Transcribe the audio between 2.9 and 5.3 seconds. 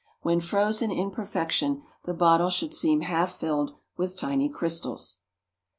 half filled with tiny crystals.